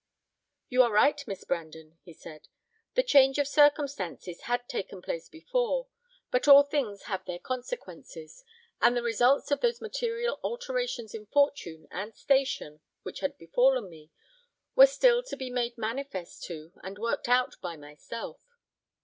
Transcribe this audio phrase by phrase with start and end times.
[0.67, 2.47] "You are right, Miss Brandon," he said,
[2.95, 5.89] "the change of circumstances had taken place before;
[6.31, 8.43] but all things have their consequences;
[8.81, 14.09] and the results of those material alterations in fortune and station which had befallen me,
[14.75, 18.41] were still to be made manifest to, and worked out by, myself.